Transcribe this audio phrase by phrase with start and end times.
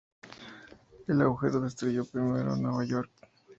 [1.07, 3.11] El agujero destruyó primero Nueva York.